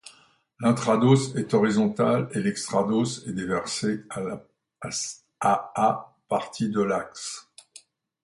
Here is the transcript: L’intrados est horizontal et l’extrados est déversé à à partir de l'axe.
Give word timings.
L’intrados 0.59 1.35
est 1.35 1.53
horizontal 1.53 2.27
et 2.31 2.39
l’extrados 2.39 3.19
est 3.27 3.33
déversé 3.33 4.07
à 5.39 5.77
à 5.77 6.15
partir 6.27 6.71
de 6.71 6.81
l'axe. 6.81 7.45